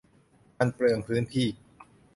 [0.57, 1.47] มันเปลืองพื้นที่